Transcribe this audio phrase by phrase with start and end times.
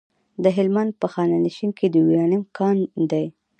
[0.43, 2.77] د هلمند په خانشین کې د یورانیم کان
[3.11, 3.25] دی.